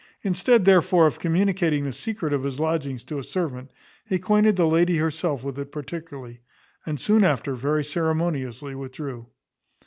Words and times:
Instead 0.23 0.65
therefore 0.65 1.05
of 1.05 1.19
communicating 1.19 1.83
the 1.85 1.93
secret 1.93 2.33
of 2.33 2.41
his 2.43 2.59
lodgings 2.59 3.03
to 3.03 3.19
a 3.19 3.23
servant, 3.23 3.69
he 4.03 4.15
acquainted 4.15 4.55
the 4.55 4.65
lady 4.65 4.97
herself 4.97 5.43
with 5.43 5.59
it 5.59 5.71
particularly, 5.71 6.39
and 6.87 6.99
soon 6.99 7.23
after 7.23 7.53
very 7.53 7.83
ceremoniously 7.83 8.73
withdrew. 8.73 9.27